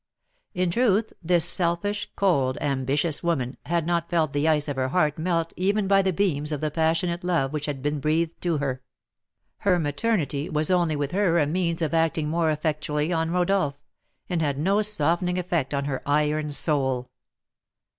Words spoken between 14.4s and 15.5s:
had no softening